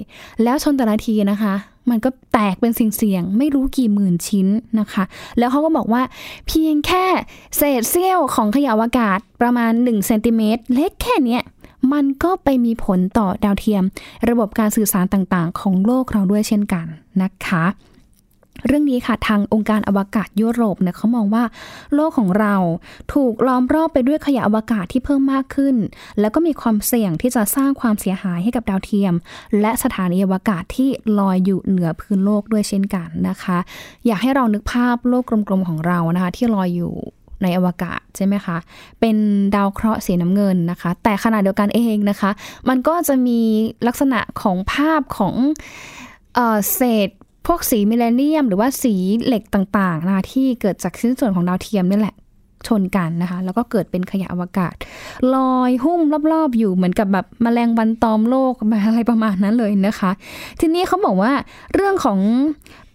[0.42, 1.54] แล้วชนแต่ละทีนะคะ
[1.90, 4.46] มันก็แตกเป็นสิ่งเสียงๆไม่รู้กี่หมื่นชิ้น
[4.80, 5.04] นะคะ
[5.38, 6.02] แล้วเขาก็บอกว่า
[6.46, 7.04] เพียงแค่
[7.56, 11.42] เศษเสี้ยวของขยะอวกาศประมาณ1เซนติเมตรเล็กแค่เนี้ย
[11.92, 13.82] มันก็ไปมีผลต่อดาวเทียม
[14.28, 16.86] ระบบการสื่อสารต่างๆ ของโลกเราด้วยเช่นกัน
[17.22, 17.64] นะคะ
[18.66, 21.44] เรื่องนี้ค่ะทางองค์การอวกาศยุโรปเนี่ยเขามองว่า
[21.94, 22.54] โลกของเรา
[23.14, 25.76] ถูกล้อมรอบไปด้วยขยะอวกาศที่เพิ่มมากขึ้น
[26.20, 29.14] แล้วก็มีความเสี่ยงที่จะสร้างความเสียหายให้กับดาวเทียม
[29.60, 33.58] และสถานีอวกาศที่ลอยอยู่เหนือพื้นโลกด้วยเช่นกันนะคะ
[34.06, 36.94] อยากให้เรานึกภาพโลกกลมๆของเรานะคะ ที่ลอยอยู่
[37.42, 38.56] ในอวกาศใช่ไหมคะ
[39.00, 39.16] เป็น
[39.54, 42.30] ดาวเคราะห์สีน้ำเงินนะคะ แต่ขณะเดียวกันเองนะคะ
[42.68, 43.40] มันก็จะมี
[43.86, 45.34] ลักษณะของภาพของ
[46.34, 47.10] เออเศษ
[47.46, 48.94] พวกสีมิเลเนียม หรือว่าสี
[49.26, 52.16] เหล็กต่างๆนะคะที่เกิดจากชิ้นส่วนของดาวเทียมนี่แหละ
[52.66, 54.74] ชนกันนะคะ แล้วก็เกิดเป็นขยะอวกาศ
[55.34, 56.00] ลอยหุ้ม
[56.32, 60.10] รอบๆ อยู่เหมือนกับแบบแมลงวันตอมโลกอะไรประมาณนั้นเลยนะคะ
[60.60, 61.32] ทีนี้เขาบอกว่า
[61.74, 62.18] เรื่องของ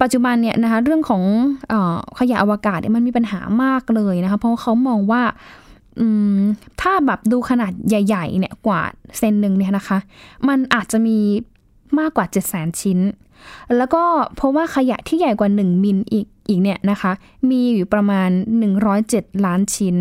[0.01, 1.23] ปัจจุบันเนี่ยนะคะเรื่องของ
[1.71, 5.21] ออขยะอวกาศมันมีปัญหามากเลยนะคะ เพราะเขามองว่า
[6.81, 8.81] ถ้าแบบดูขนาดใหญ่ ๆ เนี่ยกว่า
[9.17, 9.97] เซนหนึ่งเนี่ยนะคะ
[10.47, 11.17] มันอาจจะมี
[11.99, 12.99] มากกว่า 7 0 0 0 0ชิ้น
[13.77, 14.03] แล้วก็
[14.35, 17.11] เพราะว่าขยะที่ใหญ่กว่า 1 มิลอีกอีกเนี่ยนะคะ
[17.49, 18.29] มีอยู่ประมาณ
[18.87, 19.95] 107 ล้านชิ้น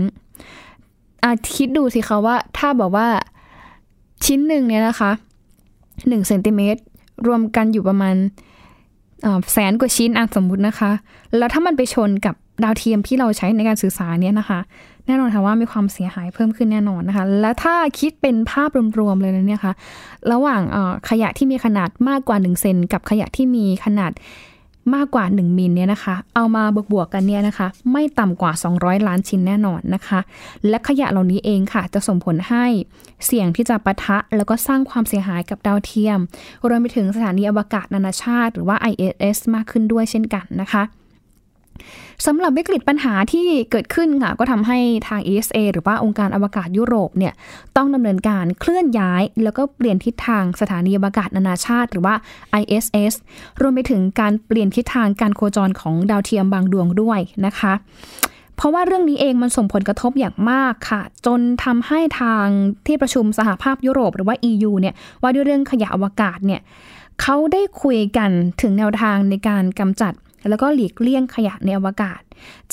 [1.23, 3.09] อาคิดดูสิคะว่าถ้าบอกว่า
[4.25, 5.11] ชิ้นหนึ่งเนี่ยนะคะ
[6.09, 6.81] หนึ่งเซนติเมตร
[7.27, 8.17] รวมกันอยู่ประมาณ
[9.53, 10.91] แสนกว่าชิ้นอะสมมุตินะคะ
[11.37, 14.61] แล้วถ้ามันไปชนกับดาวเทียมที่เราใช้ในการสื่อสารเนี่ยนะคะ
[15.09, 19.73] แน่นอนค่ะว่ามีความเสียหายเพิ่มขึ้นแน่นอนนะคะ และถ้าคิดเป็นภาพรวมๆเลยนะเนี่ยค่ะ
[20.33, 20.63] ระหว่าง
[21.09, 24.13] ขยะที่มีขนาดมากกว่า1เซนกับขยะที่มีขนาด
[24.95, 30.21] มากกว่า 1มิลเนี่ยนะคะ เอามาบวกๆกันเนี่ยนะคะ ไม่ต่ำกว่า 200 ล้านชิ้นแน่นอนนะคะ
[30.69, 32.65] และขยะเหล่านี้เองค่ะ จะส่งผลให้
[33.27, 36.19] เสี่ยงที่จะปะทะ แล้วก็สร้างความเสียหายกับดาวเทียม
[36.69, 40.83] รวมไปถึงสถานีอวกาศนานาชาติ หรือว่า ISS มากขึ้นด้วยเช่นกันนะคะ
[42.27, 47.33] สำหรับวิกฤตปัญหาที่เกิดขึ้นค่ะ ก็ทำให้ทาง ESA หรือว่าองค์การอวกาศยุโรปเนี่ย
[47.77, 52.15] ต้องดำเนินการเคลื่อนย้าย แล้วก็เปลี่ยนทิศทางสถานีอวกาศนานาชาติ หรือว่า
[52.61, 53.15] ISS
[53.61, 57.75] รวมไปถึงการเปลี่ยนทิศทางการโคจรของดาวเทียมบางดวงด้วยนะคะ
[58.57, 62.47] เพราะว่าเรื่องนี้เองมันส่งผลกระทบอย่างมากค่ะ จนทำให้ทาง
[62.87, 66.61] ที่ประชุมสหภาพยุโรป หรือว่า EU เนี่ยว่าด้วยเรื่องขยะอวกาศเนี่ย
[67.23, 70.13] เขาได้คุยกันถึงแนวทางในการกำจัด
[70.49, 72.21] แล้วก็หลีกเลี่ยงขยะในอวกาศ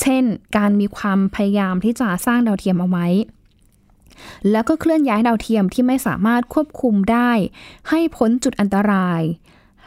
[0.00, 0.22] เช่น
[0.56, 3.06] การมีความพยายามที่จะสร้างดาวเทียมเอาไว้
[4.50, 7.30] แล้วก็เคลื่อนย้ายดาวเทียมที่ไม่สามารถควบคุมได้
[7.88, 9.22] ให้พ้นจุดอันตราย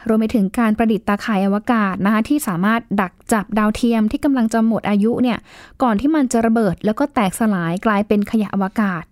[0.08, 5.38] รวมไปถึงการประดิษฐ์ตาข่ายอวกาศนะคะที่สามารถดัก จับดาวเทียมที่กำลังจะหมดอายุเนี่ย
[5.82, 9.04] ก่อนที่มันจะระเบิดแล้วก็แตกสลายกลายเป็นขยะอวกาศ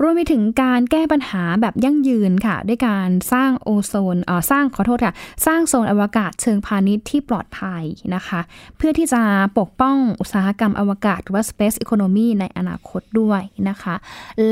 [0.00, 5.14] รวมไปถึงการแก้ปัญหาแบบยั่งยืนค่ะ ด้วยการสร้างโอโซนเอ่อสร้างขอโทษค่ะ
[5.46, 7.82] สร้างโซนอวกาศเชิงพาณิชย์ที่ปลอดภัย
[8.14, 8.40] นะคะ
[8.76, 9.22] เพื่อที่จะ
[9.58, 13.94] ปกป้องอุตสาหกรรมอวกาศหรือว่า space economy ในอนาคตด้วยนะคะ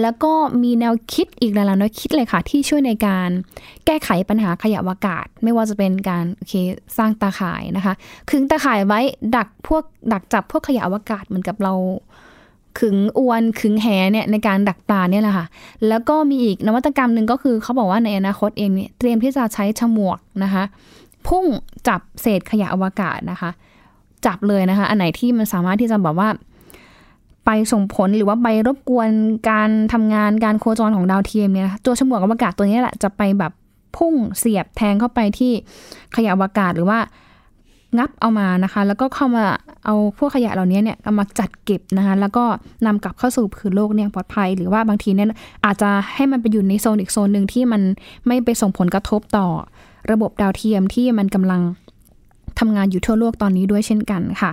[0.00, 0.32] แล้วก็
[0.62, 3.28] มีแนวคิดอีกหลายๆแนวคิดเลยค่ะ ที่ช่วยในการ
[3.86, 6.54] แก้ไขปัญหาขยะอวกาศ ไม่ว่าจะเป็นการโอเค
[6.98, 7.94] สร้างตาข่ายนะคะ
[8.30, 9.00] ขึงตาข่ายไว้
[9.36, 11.72] ดักพวกดักจับพวกขยะอวกาศเหมือนกับเรา
[12.78, 15.46] ขึงอวนขึงแหเนี่ยในการดักปลาเนี่ยแหละค่ะ
[15.88, 20.64] แล้วก็มีอีกนวัตกรรมหนึ่งก็คือเขาบอกว่าในอนาคตเองเนี่ยเตรียมที่จะใช้ฉมวกนะคะ
[21.26, 21.44] พุ่ง
[21.88, 23.50] จับเศษขยะอวกาศนะคะ
[24.26, 26.28] จับเลยนะคะ อันไหนที่มันสามารถที่จะแบบว่า
[27.44, 29.10] ไปส่งผลหรือว่าไปรบกวน
[29.50, 33.52] การทำงานการโคจรของดาวเทียมเนี่ยตัวฉมวกอวกาศตัวนี้แหละจะไปแบบ
[33.96, 35.52] พุ่งเสียบแทงเข้าไปที่
[36.16, 36.98] ขยะอวกาศหรือว่า
[37.98, 39.44] งับเอามานะคะ แล้วก็เข้ามา
[39.84, 42.44] เอาพวกขยะเหล่านี้เนี่ยเอามาจัดเก็บนะคะแล้วก็
[42.86, 45.28] นำกลับเข้าสู่ผืนโลกเนี่ยปลอดภัย หรือว่าบางทีเนี่ย
[45.64, 47.82] อาจจะให้มันไปอยู่ในโซนอีกโซนหนึ่งที่มัน
[48.26, 49.46] ไม่ไปส่งผลกระทบต่อ
[50.10, 51.60] ระบบดาวเทียมที่มันกำลัง
[52.58, 54.52] ทำงานอยู่ทั่วโลกตอนนี้ด้วยเช่นกันค่ะ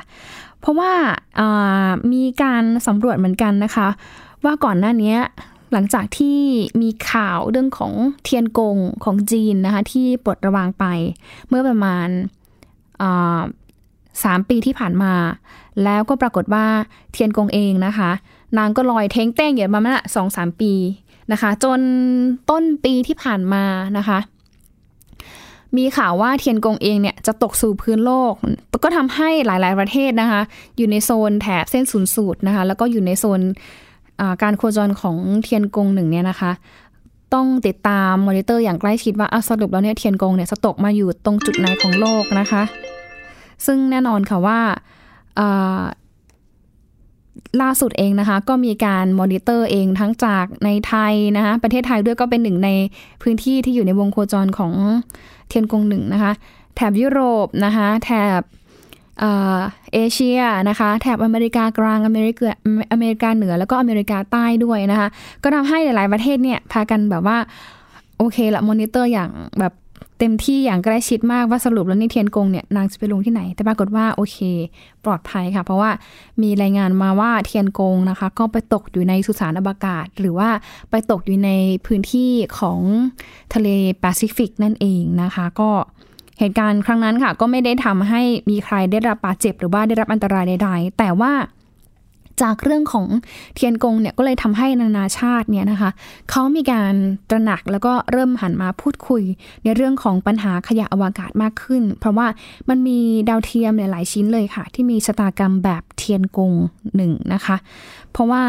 [0.60, 0.92] เพราะว่า
[2.14, 3.88] มีการสำรวจเหมือนกันนะคะ
[4.44, 5.16] ว่าก่อนหน้านี้
[5.74, 6.38] หลังจากที่
[6.82, 10.86] มีข่าวเรื่องของเทียนกงของจีนนะคะที่ปลดระวางไป
[11.48, 12.08] เมื่อประมาณ
[14.24, 15.14] สามปีที่ผ่านมา
[15.84, 16.66] แล้วก็ปรากฏว่า
[17.12, 18.12] เทียนกงเองนะคะ
[18.58, 20.74] นางก็ลอยเท้งแต้งอยู่มาละสองสามปี
[21.32, 21.80] นะคะ จน
[22.50, 23.64] ต้นปีที่ผ่านมา
[23.98, 24.20] นะคะ
[25.78, 28.34] มีข่าวว่าเทียนกงเองเนี่ยจะตกสู่พื้นโลก
[28.84, 30.42] ก็ทำให้หลาย ๆ ประเทศนะคะ
[30.78, 33.42] อยู่ในโซนแถบเส้นศูนย์สูตรนะคะ แล้วก็อยู่ในโซน
[34.44, 36.52] การโคจรของเทียนกงหนึ่งเนี่ยนะคะ
[37.34, 42.64] ต้องติดตามมอนิเตอร์อย่างใกล้ชิดว่าสรุปแล้วเนี่ยเทียนกงเนี่ยจะตกมาอยู่ตรงจุดไหนของโลกนะคะ
[43.66, 44.60] ซึ่งแน่นอนค่ะว่า
[47.62, 52.70] ล่าสุดเองนะคะ ก็มีการมอนิเตอร์เองทั้งจากในไทยนะคะประเทศไทยด้วยก็เป็นหนึ่งใน
[53.22, 54.74] พื้นที่ที่อยู่ในวงโคจรของ
[55.50, 56.32] เทียนกงหนึ่งนะคะ
[56.76, 58.42] แถบยุโรปนะคะ แถบ
[59.94, 62.50] เอเชียนะคะ แถบอเมริกากลางอเมริกา
[62.92, 65.08] อเมริกาเหนือแล้วก็อเมริกาใต้ด้วยนะคะ
[65.44, 67.38] ก็ทำให้หลาย ๆ ประเทศเนี่ยพากันแบบว่า
[68.18, 69.74] โอเคละมอนิเตอร์อย่างแบบ
[70.20, 74.38] เต็มที่อย่างใกล้ชิดมากว่าสรุปแล้วนี่เทียนกงเนี่ยนางจะไปลงที่ไหน แต่ปรากฏว่าโอเค
[75.06, 75.92] ปลอดภัยค่ะ เพราะว่า
[76.42, 80.50] มีรายงานมาว่าเทียนกงนะคะ ก็ไปตกอยู่ในสุสานอวกาศ หรือว่า
[80.90, 81.52] ไปตกอยู่ใน
[81.86, 82.80] พื้นที่ของ
[83.54, 85.70] ทะเลแปซิฟิกนั่นเองนะคะ ก็
[86.11, 91.34] เหตุการณ์ครั้งนั้นค่ะก็ไม่ได้ทำให้มีใครได้รับบาดเจ็บหรือว่าได้รับอันตรายใดๆ แต่ว่า
[92.42, 93.08] จากเรื่องของ
[93.56, 95.90] เทียนกงเนี่ยก็เลยทำให้นานาชาติเนี่ยนะคะ
[96.30, 96.94] เขามีการ
[97.30, 99.24] ตระหนักแล้วก็เริ่มหันมาพูดคุย
[99.64, 102.28] ในเรื่องของปัญหาขยะอวกาศมากขึ้น เพราะว่า
[102.70, 103.00] มันมี
[103.30, 106.54] ดาวเทียมหลายชิ้นเลยค่ะ ที่มีชะตากรรมแบบเทียนกง
[106.96, 107.58] หนึ่งนะคะ
[108.12, 108.44] เพราะว่า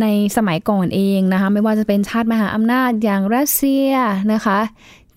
[0.00, 3.90] ในสมัยก่อนเองนะคะไม่ว่าจะเป็นชาติมหาอำนาจอย่างรัสเซีย
[4.32, 4.58] นะคะ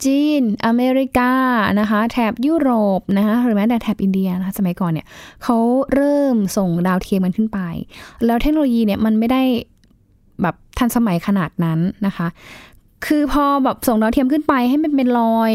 [0.05, 1.31] จีน อเมริกา
[1.79, 5.07] นะคะแถบยุโรปนะคะหรือแม้แต่แถบอินเดียนะคะสมัยก่อนเนี่ย
[5.43, 5.57] เขา
[5.93, 7.59] เริ่มส่งดาวเทียมมันขึ้นไป
[8.25, 9.41] แล้วเทคโนโลยีเนี่ยมันไม่ได้
[10.41, 12.27] แบบทันสมัยขนาดนั้นนะคะ
[13.05, 15.53] คือพอแบบส่งดาวเทียมขึ้นไปให้มันเป็นรอย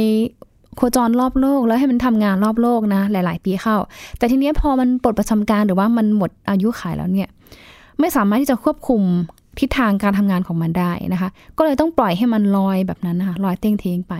[0.77, 3.77] โคจรรอบโลกแล้วให้มันทำงานรอบโลกนะ หลาย ๆ ปีเข้า
[4.19, 7.29] แต่ทีนี้พอมันปลดประจำการหรือว่ามันหมดอายุขายแล้วเนี่ย
[8.01, 9.03] ไม่สามารถที่จะควบคุม
[9.61, 14.15] ทิศทางการทำงานของมันได้นะคะ ก็เลยต้องปล่อยให้มันลอยแบบนั้นนะคะลอยเต้งเทงไป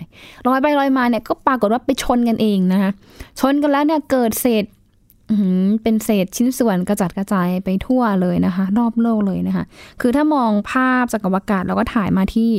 [0.47, 2.91] ลอยไปลอยมาเนี่ยก็ปรากฏว่าไปชนกันเองนะคะ
[3.39, 4.65] ชนกันแล้วเนี่ยเกิดเศษ
[5.83, 9.65] เป็นเศษชิ้นส่วนกระจัดกระจายไปทั่วเลยนะคะ รอบโลกเลยนะคะ
[10.01, 12.49] คือถ้ามองภาพจากอวกาศแล้วก็ถ่ายมาที่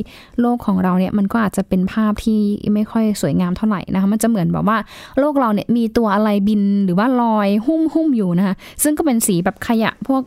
[0.41, 2.41] โลกของเราเนี่ยมันก็อาจจะเป็นภาพที่
[2.75, 4.79] ไม่ค่อยสวยงามเท่าไหร่นะคะ มันจะเหมือนแบบว่า
[5.19, 10.23] โลกเราเนี่ยมีตัวอะไรบินหรือว่าลอยหุ้มหุ้มอยู่นะคะ ซึ่งก็เป็นสีแบบขยะพวก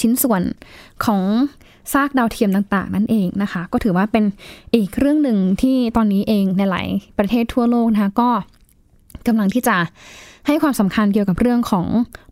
[0.00, 0.42] ชิ้นส่วน
[1.04, 1.22] ของ
[1.92, 4.24] ซากดาวเทียมต่างๆ นั่นเองนะคะ ก็ถือว่าเป็น
[4.74, 6.86] อีกเรื่องหนึ่งที่ตอนนี้เองในหลาย
[7.18, 8.30] ประเทศทั่วโลกนะคะก็
[9.26, 9.76] กำลังที่จะ
[10.46, 11.86] ให้ความสำคัญเกี่ยวกับเรื่องของ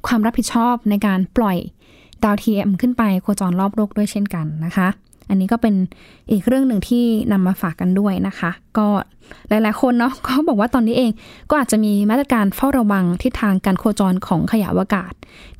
[0.06, 1.58] ความรับผิดชอบในการปล่อย
[2.24, 4.88] ดาวเทียมขึ้นไปโคจรรอบโลกด้วยเช่นกันนะคะ
[5.28, 5.74] อันนี้ก็เป็น
[6.30, 8.88] อีกเรื่องหนึ่งที่นำมาฝากกันด้วยนะคะ ก็
[9.48, 11.10] หลาย ๆ คนเนาะก็บอกว่าตอนนี้เอง
[11.50, 15.12] ก็อาจจะมีมาตรการเฝ้าระวังทิศทางการโคจรของขยะอวกาศ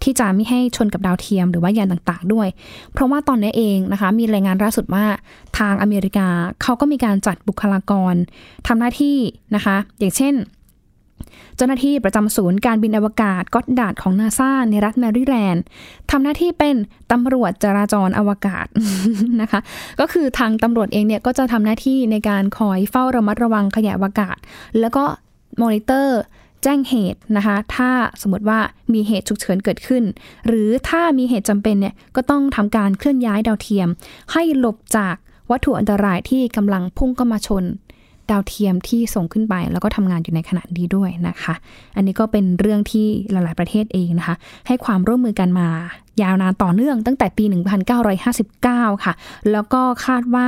[0.03, 2.48] ที่จะไม่ให้ชนกับดาวเทียมหรือว่ายานต่างๆ ด้วย
[2.92, 5.05] เพราะว่าตอนนี้เองนะคะ มีรายงานล่าสุดว่า
[5.59, 6.29] ทางอเมริกา
[6.62, 8.14] เขาก็มีการจัดบุคลากร
[8.66, 9.16] ทำหน้าที่
[9.55, 10.35] นะคะ อย่างเช่น
[11.57, 15.62] เจ้าหน้าที่ประจำศูนย์การบินอวกาศก็อดดาดของนาซาในรัฐแมริแลนด์
[16.11, 16.77] ทำหน้าที่เป็น
[17.12, 18.67] ตำรวจจราจรอวกาศ
[19.41, 19.61] นะคะ
[20.01, 24.37] ก็คือทางตำรวจเองเนี่ยก็จะทำหน้าที่ในการคอยเฝ้าระมัดระวังขยะอวกาศ
[24.81, 25.05] แล้วก็
[25.61, 26.21] มอนิเตอร์
[26.62, 27.91] แจ้งเหตุนะคะ ถ้า
[28.23, 28.61] สมมติว่า
[28.93, 30.03] มีเหตุฉุกเฉินเกิดขึ้น
[30.47, 33.88] หรือถ้ามีเหตุจำเป็นเนี่ย ก็ต้องทำการเคลื่อนย้ายดาวเทียม
[34.33, 35.17] ให้หลบจาก
[35.51, 37.65] วัตถุอันตรายที่กำลังพุ่งเข้ามาชน
[38.31, 41.55] ดาวเทียมที่ส่งขึ้นไป แล้วก็ทำงานอยู่ในขณะนี้ด้วยนะคะ
[41.97, 45.69] อันนี้ก็เป็นเรื่องที่หลาย ๆ ประเทศเองนะคะ ให้ความร่วมมือกันมา
[46.23, 47.45] ยาวนานต่อเนื่องตั้งแต่ปี
[48.25, 49.15] 1959 ค่ะ
[49.53, 50.47] แล้วก็คาดว่า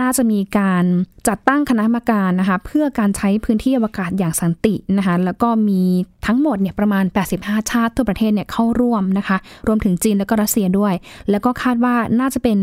[0.00, 0.84] น่าจะมีการ
[1.28, 5.82] จัดตั้งคณะกรรมการนะคะเพื่อการใช้พื้นที่อวกาศอย่างสันตินะคะแล้วก็มี
[6.26, 7.04] ทั้งหมดเนี่ยประมาณ
[7.38, 9.36] 85 ชาติทั่วประเทศเนี่ยเข้าร่วมนะคะ
[9.66, 10.94] รวมถึงจีนและก็รัสเซียด้วย
[11.30, 12.58] แล้วก็คาดว่าน่าจะเป็น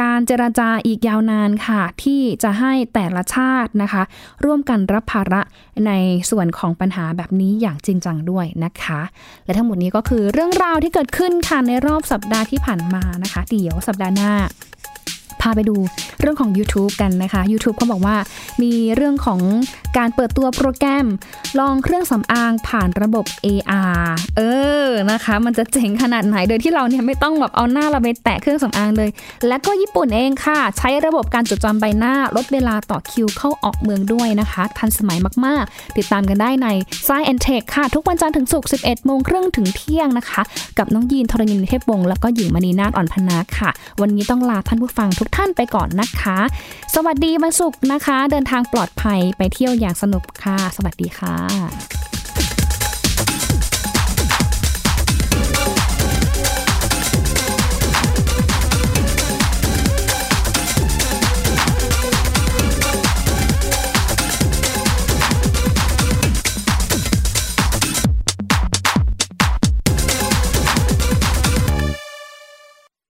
[0.00, 4.02] การเจราจาอีกยาวนานค่ะ ที่จะให้แต่ละชาตินะคะ
[4.44, 5.42] ร่วมกันรับภาระ
[5.86, 5.92] ใน
[6.30, 9.00] ส่วนของปัญหาแบบนี้อย่างจริงจังด้วยนะคะ
[9.44, 14.32] และทั้งหมดนี้ก็คือเรื่องราวที่เกิดขึ้นค่ะในรอบสัปดาห์ที่ผ่านมานะคะ เดี๋ยวสัปดาห์หน้า
[15.42, 15.76] พาไปดู
[16.20, 18.16] เรื่องของ YouTube กันนะคะ YouTube เขาบอกว่า
[18.62, 19.40] มีเรื่องของ
[19.98, 21.06] การเปิดตัวโปรแกรม
[21.58, 24.04] ลองเครื่องสำอางผ่านระบบ AR
[24.36, 24.42] เอ
[24.84, 29.10] อนะคะ มันจะเจ๋งขนาดไหนโดยที่เราเนี่ยไม่ต้องแบบเอาหน้าเราไปแตะเครื่องสำอางเลย
[29.48, 36.68] และก็ญี่ปุ่นเองค่ะ ใช้ระบบการจดจำใบหน้า ลดเวลาต่อคิวเข้าออกเมืองด้วยนะคะ ทันสมัยมากๆ ติดตามกันได้ใน
[37.06, 40.42] s ซ and Tech ค่ะ ทุกวันจันทร์ถึงศุกร์ 11 โมงครึ่งถึงเที่ยงนะคะ
[40.78, 43.70] กับน้องยีนทรณินเทพวงศ์แล้วก็หญิงมณีนาฏอ่อนพนาค่ะ
[44.00, 46.38] วันนี้ต้องลาท่านผู้ฟังทุกกท่านไปก่อนนะคะ
[46.94, 52.15] สวัสดีวันศุกร์นะคะ เดินทางปลอดภัยไปเที่ยวอย่างสนุกค่ะ สวัสดีค่ะ